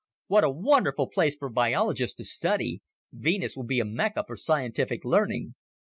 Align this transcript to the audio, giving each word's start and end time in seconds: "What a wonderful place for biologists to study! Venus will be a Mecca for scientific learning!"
"What 0.25 0.43
a 0.43 0.49
wonderful 0.49 1.07
place 1.07 1.35
for 1.35 1.47
biologists 1.47 2.15
to 2.15 2.23
study! 2.23 2.81
Venus 3.13 3.55
will 3.55 3.65
be 3.65 3.79
a 3.79 3.85
Mecca 3.85 4.23
for 4.25 4.35
scientific 4.35 5.05
learning!" 5.05 5.53